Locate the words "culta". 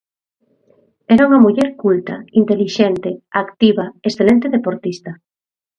1.83-2.15